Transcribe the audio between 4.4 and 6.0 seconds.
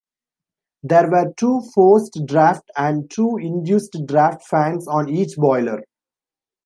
fans on each boiler.